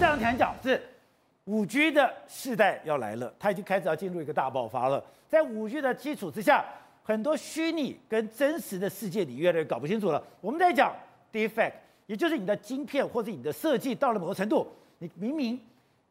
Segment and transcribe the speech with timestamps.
[0.00, 0.80] 这样谈讲是
[1.44, 5.04] 五 G 的世代要来了，它已经开始要进入一个大爆发了。
[5.28, 6.64] 在五 G 的基础之下，
[7.02, 10.24] 很多虚拟跟真实的世界你越来越搞不清楚了。
[10.40, 10.96] 我们在讲
[11.30, 11.74] defect，
[12.06, 14.66] 也就是你的晶片或者你的设计到了某个程度，
[15.00, 15.60] 你明明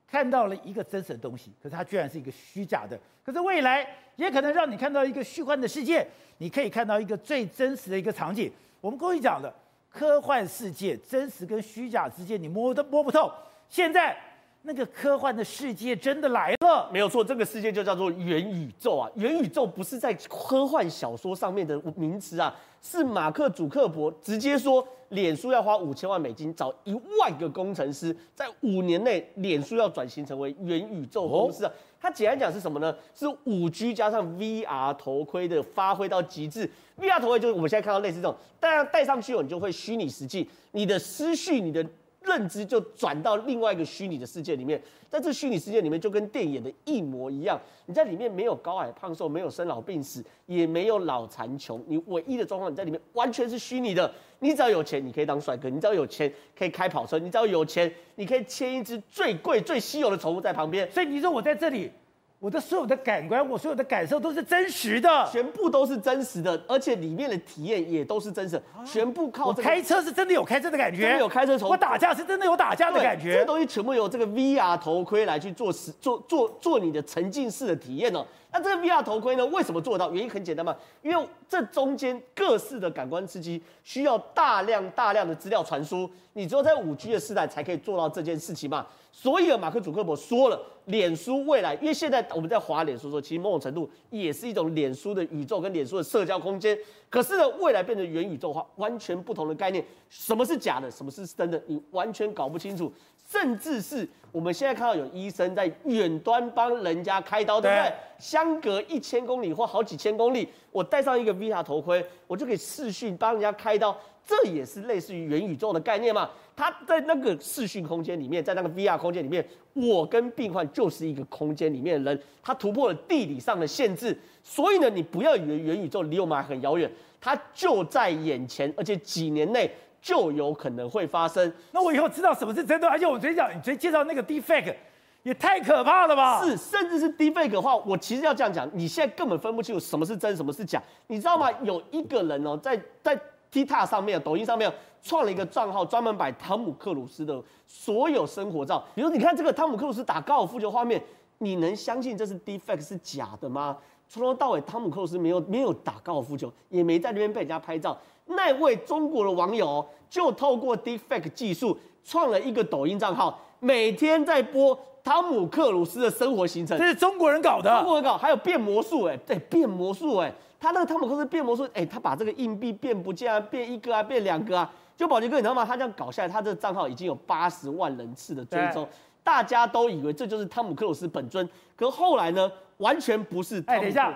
[0.08, 2.96] 看到了一个真实的东西，可是它居然是一个虚假的。
[3.26, 3.84] 可是未来
[4.18, 8.52] 也可能让你看到一个虚幻的世界，你可以看到一个最真实的一个场景。
[8.82, 9.52] 我们过去讲的
[9.90, 13.32] 科幻世界，真实跟虚假之间你摸都摸不透。
[13.70, 14.18] 现在
[14.64, 19.10] 那个科幻的世界真的来了，没有错，这个世界就叫做元宇宙啊！
[19.16, 31.72] 元宇宙不是在科幻小说上面的名词啊，是马克·祖克伯直接说，脸书要花五千万美金找一万个工程师，在五年内，脸书要转型成为元宇宙公司啊！
[32.02, 32.94] 它简单讲是什么呢？
[33.16, 36.70] 是五 G 加上 VR 头盔的发挥到极致。
[37.00, 41.86] VR 头盔就是我们现在看到类似这种，戴戴上去后，你就会虚拟实际，你的思绪，你的。
[42.30, 44.80] 认知就转到另外一个虚拟的世界里面，
[45.10, 47.60] 在这虚拟世界里面就跟电影的一模一样。
[47.88, 51.84] 你在里面没有高矮胖瘦，没有生老病死，也没有老残穷。
[51.88, 54.14] 你唯一的状况，你在里面完全是虚拟的。
[54.38, 60.90] 你只要有钱，你可以当帅哥；你只要有钱，可以开跑车；你只要有钱，你可以牵一只最贵、最稀有的宠物在旁边。
[60.92, 61.92] 所以你说我在这里。
[62.40, 69.68] 我的所有的感官，我所有的感受都是真实的，全部都是真实的，而且里面的体验也都是真实的，全部靠、这个。
[69.68, 71.70] 我开车是真的有开车的感觉，真的有开车从。
[71.70, 73.40] 我打架是真的有打架的感觉。
[73.40, 78.26] 这东西全部由这个 VR 头盔来去做实做做做你的沉浸式的体验哦。
[78.52, 80.12] 那这个 VR 头盔呢，为什么做到？
[80.12, 88.88] 原因很简单嘛，因为这中间各式的感官刺激需要大量大量的资料传输，你只有在五 G 的时代才可以做到这件事情嘛。
[89.12, 96.78] 所以，马克·祖克伯说了，脸书未来，因为现在我们在滑脸书的时候，其实某种程度也是一种脸书的宇宙跟脸书的社交空间。
[97.10, 99.84] 可是呢，未来变成元宇宙化，完全不同的概念。
[100.10, 100.90] 什么是假的？
[100.90, 101.62] 什么是真的？
[101.68, 102.92] 你完全搞不清楚。
[103.32, 107.94] 甚至是我们现在看到有医生在远端帮人家开刀，对不对？
[108.18, 113.96] 相隔一千公里或好几千公里，我戴上一个 VR 头盔，我就可以视讯帮人家开刀。
[114.26, 116.30] 这也是类似于元宇宙的概念嘛？
[116.56, 124.16] 它在那个视讯空间里面，在那个 VR 空间里面，我跟病患就是一个空间里面的人，它突破了地理上的限制。
[124.44, 129.72] 所以呢，你不要以为元宇宙离我们还很遥远，它就在眼前，而且几年内
[130.02, 131.52] 就有可能会发生。
[131.72, 134.76] 那我以后知道什么是真的，而且我昨天讲，你昨天介绍那个 Deepfake
[135.24, 136.44] 也太可怕了吧？
[136.44, 141.50] 是，甚至是 Deepfake 的话，我其实要这样讲，你现在根本分不清楚什么是真，什么是假，你知道吗？
[141.64, 143.20] 有一个人哦，在在。
[143.52, 144.72] TikTok 上面、抖音上面
[145.02, 148.86] 创了一个账号，专门摆汤姆克鲁斯的所有生活照。
[148.94, 151.04] 比如，你看这个汤姆克鲁斯打高尔夫球画面，
[151.40, 153.76] 你能相信这是 Deepfake 是假的吗？
[154.10, 157.96] 从头到尾，汤姆克鲁斯没有没有打高尔夫球，也没在那边被人家拍照。
[158.26, 166.76] 那位中国的网友就透过 Deepfake 技术创了一个抖音账号，每天在播汤姆克鲁斯的生活行程。
[166.80, 170.34] 这是中国人搞的，中国人搞，还有变魔术，哎，对，变魔术，哎。
[170.62, 174.70] 他那个汤姆克鲁斯变魔术，哎，他把这个硬币变不见啊，变一个啊，变两个啊。
[174.98, 175.64] 就宝杰哥，你知道吗？
[175.64, 178.86] 他这样搞下来，他这个账号已经有八十万人次的追踪，
[179.30, 181.48] 大家都以为这就是汤姆克鲁斯本尊。
[181.76, 183.64] 可后来呢，完全不是。
[183.68, 184.12] 哎，等一下，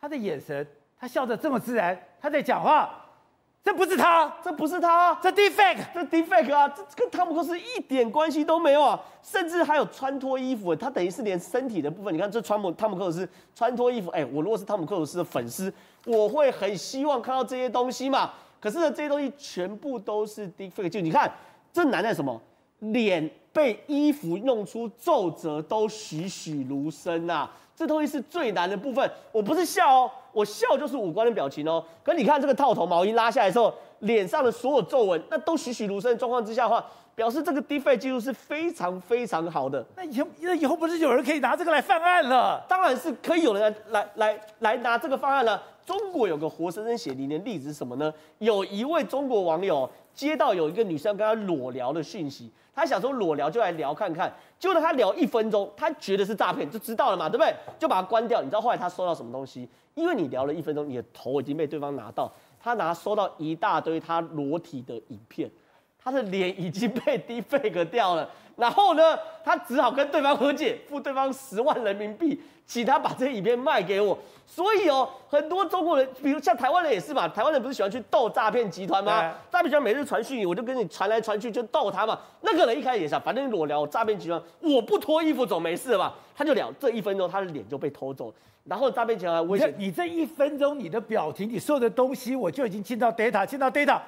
[0.00, 0.66] 他的眼神，
[0.98, 3.04] 他笑得这么自然，他在讲话。
[3.62, 15.72] 这不是他，这不是他，这 Deepfake，这 Deepfake 啊，这跟汤姆克鲁斯一点关系都没有啊，甚至还有穿脱衣服，他等于是连身体的部分，你看这穿姆汤姆克鲁斯穿脱衣服，哎，我如果是汤姆克鲁斯的粉丝，
[16.04, 18.32] 我会很希望看到这些东西嘛。
[18.60, 21.32] 可是呢，这些东西全部都是 Deepfake，就你看
[21.72, 22.40] 这难在什么？
[22.78, 27.50] 脸被衣服弄出皱褶都栩栩如生啊。
[27.74, 29.10] 这东西是最难的部分。
[29.30, 31.84] 我不是笑哦，我笑就是五官的表情哦。
[32.02, 36.84] 可你看这个套头毛衣拉下来之后，脸上的所有皱纹，那都栩栩如生的状况之下的话，
[37.16, 39.84] 表示这个 Deepfake 技术是非常非常好的。
[39.96, 42.62] 那以后那以后不是有人可以拿这个来犯案了？
[42.68, 45.60] 当然是可以有人来来来来拿这个犯案了。
[45.86, 48.12] 中国有个活生生血淋淋的例子是什么呢？
[48.38, 52.52] 有一位中国网友接到有一个女生跟他裸聊的讯息。
[52.74, 57.54] 他想说裸聊就来聊看看，结果他聊一分钟，他觉得是诈骗，就知道了嘛，对不对？
[57.78, 58.42] 就把它关掉。
[58.42, 59.66] 你知道后来他收到什么东西？
[59.94, 62.30] 因为你聊了一分钟，你的头已经被对方拿到，
[62.60, 65.50] 他拿收到一大堆他裸体的影片，
[66.06, 68.30] 他的脸已经被 Deepfake 掉了。
[68.54, 74.16] 然后呢，他只好跟对方和解，付对方十万人民币，请他把这些影片卖给我。
[74.46, 79.34] 所以哦，很多中国人，比如像台湾人也是嘛，台湾人不是喜欢去斗诈骗集团吗？
[79.50, 82.16] 诈骗集团每日传讯，我就跟你传来传去，就逗他嘛。
[82.42, 86.14] 那个人一开始也是，反正裸聊诈骗集团，我不脱衣服总没事吧？
[86.36, 88.32] 他就聊这一分钟，他的脸就被偷走，
[88.64, 94.00] 然后诈骗集团还威胁你，你这一分钟你的表情，你说的东西，我就已经进到 data，进到 data。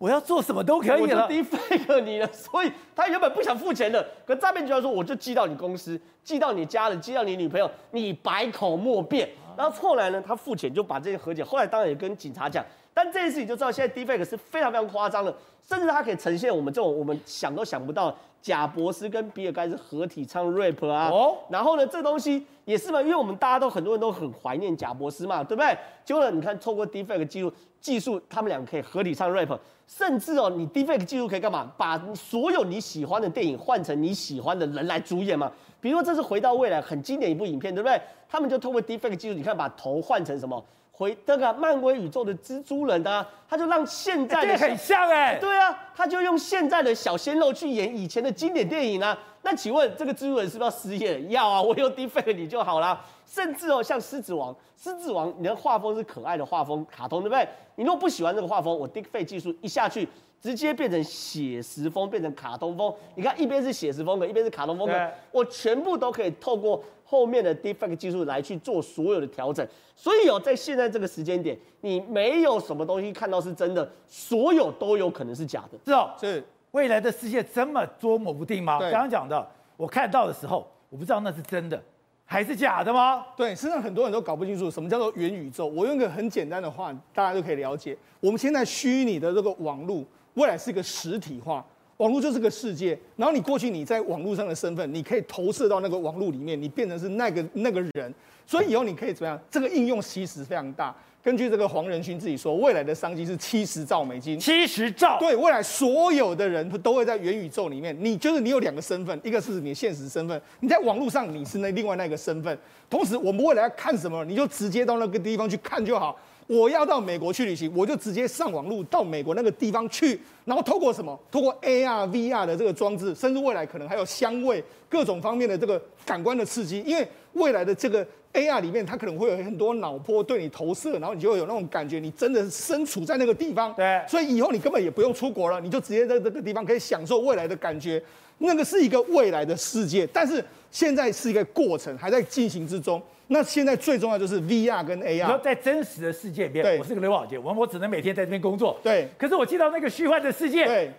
[0.00, 0.98] 我要做什么都可以了。
[1.02, 9.28] 我就 defake 你了，所以他原本不想付钱的，可诈骗集团说我就寄到你公司，寄到你家人，寄到你女朋友，你百口莫辩。
[9.60, 12.64] 然后后来呢，他付钱就把这些和解，后来当然也跟警察讲。
[12.94, 21.10] 但这件事情就知道，现在 defake 是非常非常夸张的，甚至它可以呈现我们这种我们想都想不到，贾博士跟比尔盖茨合体唱 rap 啊。
[21.10, 21.36] 哦。
[21.50, 25.76] 然后呢，这东西也是嘛，因为我们大家都很多人都很怀念贾博士嘛，对不对？
[26.06, 27.52] 结果呢，你看透过 defake 技术，
[27.82, 31.70] 技术他们两个可以合体唱 rap，甚至哦，你 defake 技术可以干嘛？
[31.76, 35.52] 把所有你喜欢的电影换成你喜欢的人来主演嘛。
[35.80, 38.00] 比如说这是回到未来很经典一部影片，对不对？
[38.28, 40.62] 他们就透过 defake 技术，你看把头换成什么？
[40.92, 49.18] 回这个漫威宇宙的蜘蛛人啊，他就让现在的、欸、很像哎、欸，对啊，他就用现在的小鲜肉去演以前的经典电影啊。
[49.40, 51.22] 那请问这个蜘蛛人是不是要失业？
[51.28, 53.02] 要啊，我用 defake 你就好啦。
[53.24, 57.48] 甚至哦，像狮子王，狮子王你的画风是可爱的画风，卡通对不对？
[57.76, 60.06] 你如果不喜欢这个画风，我 defake 技术一下去，
[60.40, 62.92] 直接变成写实风，变成卡通风。
[63.14, 66.82] 你看一边是写实风格，一边是卡通风格，我全部都可以透过。
[67.02, 69.66] 后面的 defect 技术来去做所有的调整，
[69.96, 75.78] 所以哦，在现在这个时间点，你没有什么东西看到是真的，所有都有可能是假的。
[75.84, 78.78] 是哦，是未来的世界这么捉摸不定吗？
[78.78, 79.44] 刚刚讲的，
[79.76, 81.82] 我看到的时候，我不知道那是真的
[82.24, 83.26] 还是假的吗？
[83.36, 85.66] 对，实际上很多人都搞不清楚什么叫做元宇宙。
[85.66, 87.98] 我用一个很简单的话，大家就可以了解。
[88.20, 90.04] 我们现在虚拟的这个网络，
[90.34, 91.64] 未来是一个实体化。
[91.98, 98.14] 网络就是个世界，然后你过去你在网络上的身份，你可以投射到那个网络里面，你变成是那个那个人，
[98.46, 99.38] 所以以后你可以怎么样？
[99.50, 100.96] 这个应用其实非常大。
[101.22, 104.40] 根据这个黄仁勋自己说，未来的商机是七十兆美金。
[104.40, 105.18] 七十兆？
[105.18, 107.94] 对，未来所有的人都会在元宇宙里面。
[108.00, 112.58] 你就是你有两个身份，一个是你现实身份，你在网络上你是那另外那个身份。
[112.88, 116.18] 同时，我们未来要看什么，你就直接到那个地方去看就好。
[116.50, 121.16] 我要到美国去旅行，我就直接上网路到美国那个地方去，然后透过什么？
[121.30, 126.82] 透过 AR、VR 的这个装置，甚至未来可能还有香味各种方面的这个感官的刺激。
[126.84, 133.72] 因为未来的这个 AR 里面，它可能会有很多脑波对你投射，然后你就会有那种感觉，你真的是身处在那个地方。
[133.74, 138.02] 对，所以以后你根本也不用出国了，你就直接在这个地方可以享受未来的感觉。
[138.42, 143.00] 那个是一个未来的世界，但是现在是一个过程，还在进行之中。
[143.28, 145.26] 那现在最重要就是 VR 跟 AR。
[145.26, 148.76] 说在真实的世界里面，我是个刘宝杰，我我只能每天在这边工作。
[148.82, 149.08] 对。
[149.16, 150.92] 可是我进到那个虚幻的世界，对，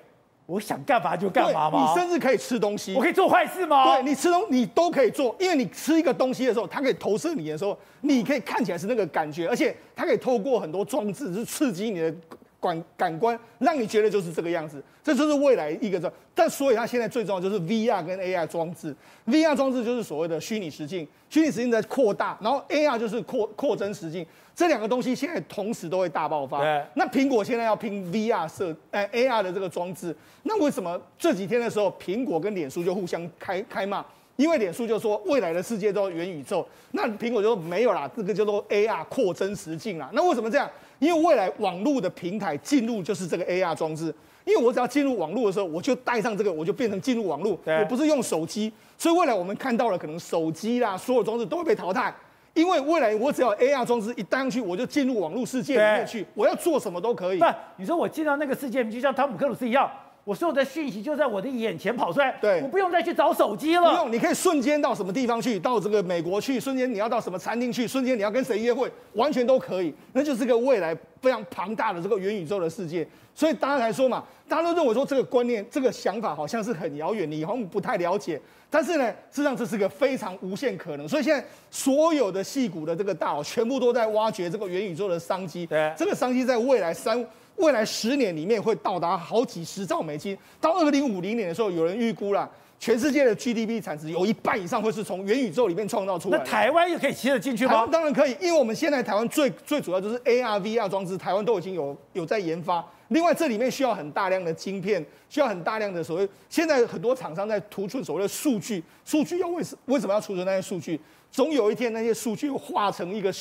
[0.45, 1.81] 我想干嘛就干嘛嘛。
[1.81, 2.95] 你甚至可以吃东西。
[2.95, 3.95] 我可以做坏事吗？
[3.95, 12.13] 对，你吃东你都可以做，因为你吃一个东西的时候，它可以投射你的时候，你可以看起来是那个感觉，而且它可以透过很多装置是刺激你的。
[12.61, 24.23] 感感官让你觉得就是这个样子，这就是未来一个这，但所以它现在最重要就是 VR 跟 AR 装置，VR 装置就是所谓的虚拟实境，虚拟实境在扩大，然后 AR 就是扩扩增实境，
[24.55, 26.59] 这两个东西现在同时都会大爆发。
[26.93, 34.05] 那苹果现在要拼 VR 设，呃 AR 的这个装置，那为什么这几天的时候，苹果跟脸书就互相开开骂？
[34.37, 40.09] 因为脸书就说未来的世界都是元宇宙，那苹果就说没有啦，这个叫做 AR 扩增实境啦。
[40.13, 40.69] 那为什么这样？
[41.01, 44.13] 因为未来网络的平台进入就是这个 AR 装置，
[44.45, 47.59] 因为我只要进入网络的时候，我就带上这个，我就变成进入网络。
[47.65, 52.13] 对我不是用手机，所以未来我们看到了可能手机啦，所有装置都会被淘汰。
[52.53, 57.39] 因为未来我只要 AR 装置一带上去，我就进入网络世界里面去，我要做什么都可以。
[57.39, 57.45] 不，
[57.77, 59.89] 你说我进到那个世界，就像汤姆克鲁斯一样。
[60.23, 63.89] 我所有的讯息就在我的眼前跑出来，对，我不用再去找手机了。
[63.89, 69.91] 不用，你可以瞬间到什么地方去，到这个美国去，瞬间你要到什么餐厅去，瞬间你要跟谁约会，完全都可以。
[70.13, 73.07] 那就是个未来非常庞大的这个元宇宙的世界。
[73.33, 78.39] 所以大家来说嘛，大家都认为说这个观念、这个想法好像是很遥远，你好像不太了解。
[78.69, 81.09] 但是呢，事实上这是个非常无限可能。
[81.09, 85.65] 所以现在所有的戏骨的这个大佬全部都在挖掘这个元宇宙的商机。
[85.65, 87.25] 对，这个商机在未来三。
[87.61, 92.49] 未来十年里面会到达好几十兆美金，到二零五零年的时候，有人预估了
[92.79, 96.43] 全世界的 GDP 产值有一半以上会是从元宇宙里面创造出来的。
[96.43, 97.87] 那台湾也可以切得进去吗？
[97.91, 102.83] 当然可以，因为我们现在台湾最最主要就是 AR、VR 装置，台湾都已经有有在研发。
[103.09, 110.99] 另外，这里面需要很大量的晶片，需要很大量的所谓，现在很多厂商在储存所谓的数据，数据要为什为什么要储存那些数据？
[111.29, 113.31] 总有一天那些数据化成一个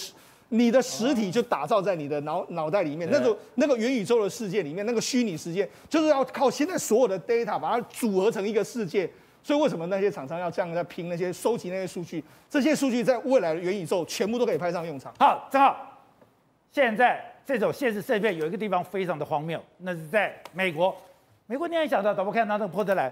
[0.50, 9.08] 你的实体就打造在你的脑脑袋里面，那种那个元宇宙的世界里面，那个虚拟世界就是要靠现在所有的 data 把它组合成一个世界。
[9.42, 12.22] 所以为什么那些厂商要这样在拼那些收集那些数据？
[12.50, 15.10] 这些数据在未来的元宇宙全部都可以派上用场。
[15.18, 16.04] 好，正好
[16.70, 20.94] 现在这种现实世界有一个地方非常的荒谬，那是在美国。
[21.46, 23.10] 美国你也想到，怎么看到那个波特兰。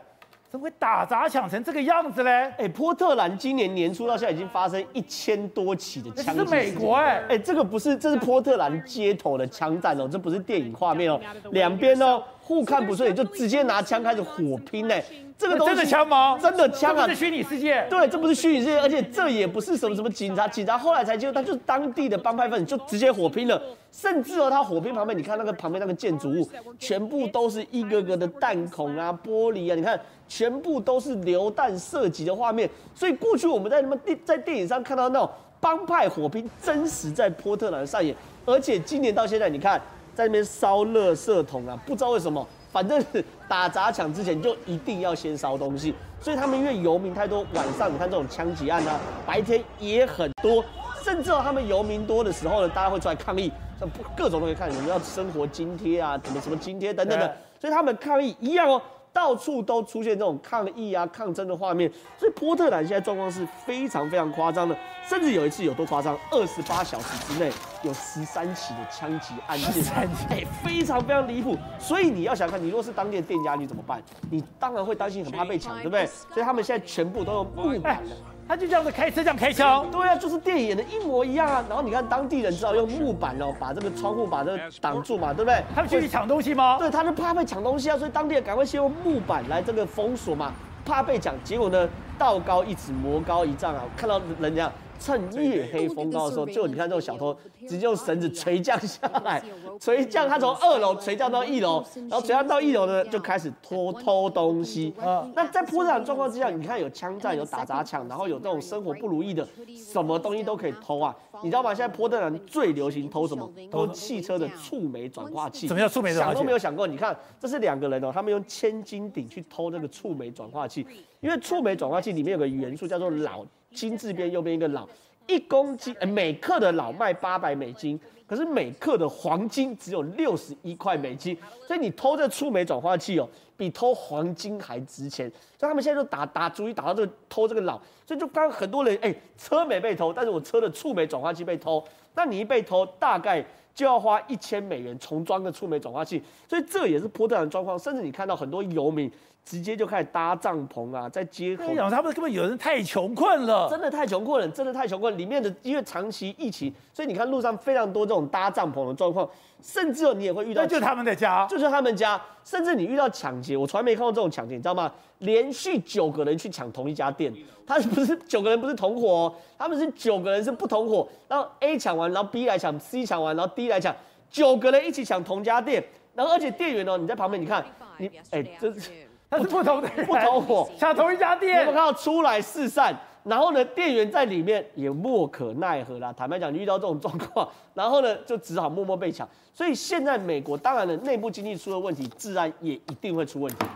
[0.51, 2.51] 怎么会打砸抢成这个样子嘞？
[2.57, 6.41] 哎，波特兰今年年初到现在已经发生一千多起的枪击。
[6.41, 11.21] 这是美国哎，哎，这个不是，这是波特兰街头的枪战哦，这不是电影画面哦。
[11.51, 15.05] 两边哦，互看不顺眼就直接拿枪开始火拼呢、欸。
[15.37, 16.39] 这个东西真的枪吗？
[16.41, 17.07] 真的枪啊！
[17.07, 17.87] 这是虚拟世界。
[17.91, 23.63] 对，这不是虚拟世界，而且这也不是什么什么警察，警察后来才接受，他就是当地的帮派分子，就直接火拼了。
[23.93, 32.69] 甚至哦，他火拼旁边，你看那个旁边那个建筑物，全部都是一个个的弹孔啊、玻璃啊，你看全部都是流弹射击的画面。
[32.95, 38.17] 所以过去我们在什么电在电影上看到那种帮派火拼，真实在波特兰上演。
[38.47, 39.81] 而且今年到现在，你看
[40.19, 42.45] 在那边烧垃圾桶啊，不知道为什么。
[42.73, 43.01] 反正
[43.47, 50.65] 打砸抢之前就一定要先烧东西，所以他们因为游民太多，晚上你看这种枪击案啊，白天也很多，
[51.05, 58.83] 甚至他们游民多的时候呢，大家会出来抗议，像各种都可以看，我们要生活津贴啊，什么什么津贴等等的，所以他们抗议一样哦。
[59.19, 67.51] 到处都出现这种抗议啊、抗争的画面，所以波特兰现在状况是非常非常夸张的，甚至有一次有多夸张，二十八小时之内
[67.83, 69.85] 有十三起的枪击案件，
[70.31, 71.59] 哎，非常非常离谱。
[71.81, 74.01] 所以你要想看，你若是当地的店家，你怎么办？
[74.31, 76.07] 你当然会担心，很怕被抢，对不对？
[76.33, 78.15] 所以他们现在全部都用木板的。
[78.49, 81.63] 他就这样子开车这样开枪，对啊，就是电影演的一模一样啊。
[81.69, 85.63] 然后你看当地人知道用木板哦，把这个窗户把这个挡住嘛，对不对？
[85.75, 86.79] 他们去抢东西吗？
[86.79, 90.51] 对，他就怕被抢东西啊，所以当地人赶快先用木板来这个封锁嘛，
[90.83, 91.35] 怕被抢。
[91.45, 91.87] 结果呢，
[92.19, 94.73] 道高一尺，魔高一丈啊，看到人家。
[94.99, 99.43] 趁夜黑风高的时候，就你看这种小偷，直接用绳子垂降下 来，
[99.81, 104.93] 垂降他从二楼垂降到一楼，然后垂降到一楼呢，就开始偷偷东西。
[105.35, 111.15] 那在波特兰状况之下，你看有枪战，有打砸抢，然后有这种生活不如意的，什么东西都可以偷啊。
[111.41, 111.73] 你知道吗？
[111.73, 113.49] 现在波特兰最流行偷什么？
[113.71, 115.69] 偷汽车的触媒转化器。
[115.69, 116.35] 怎么叫触媒转化器？
[116.35, 116.87] 想都没有想过。
[116.87, 120.85] 你看，这是两个人哦，他们用千斤顶去偷那个触媒转化器，
[121.21, 123.47] 因为触媒转化器里面有个元素叫做铨。
[123.75, 124.89] 金字边右边一个老，
[125.27, 135.31] 一公斤呃每克的老卖八百美金，可是每克的黄金只有六十一块美金，所以你偷这触媒转化器哦，比偷黄金还值钱。
[135.59, 141.85] 所以他们现在就打打主意打到这个偷这个老，所以就刚很多人哎、车没被偷，但是我车的触媒转化器被偷，
[142.15, 143.45] 那你一被偷大概
[143.75, 149.11] 就要花一千美元重装个触媒转化器，所以这也是波特兰状况，甚至你看到很多游民。
[149.49, 151.65] 直接就开始搭帐篷啊，在街口。
[151.89, 155.17] 他们根本有人太穷困了，真的太穷困了，真的太穷困了。
[155.17, 159.27] 里面的因为长期疫情，所以你看路上非常多这种搭帐篷的状况，
[159.63, 160.67] 甚至你也会遇到。
[160.67, 162.21] 就他们的家，就是他们家。
[162.45, 164.93] 甚至你遇到抢劫，我从来没看过这种抢劫，你知道吗？
[165.21, 167.33] 连续九个人去抢同一家店，
[167.67, 173.95] 他不是九个人不是同伙哦，他们是九个人是不同伙，然后 A 抢完，然后 B 来抢，C 抢完，然后 D 来抢，
[174.31, 175.83] 九个人一起抢同家店，
[176.15, 177.65] 然后而且店员哦，你在旁边，你看
[177.99, 178.91] 你哎，这是。
[179.31, 182.97] 他是不同的人，不同伙抢同一家店，我们看到出来四散？
[183.25, 186.11] 然后呢，店员在里面也莫可奈何啦。
[186.17, 189.29] 坦白讲，你遇到这种状况， 然后呢，就只好默默被抢。
[189.53, 193.67] 所以现在美国当然了，内部经济出了问题，治安也一定会出问题。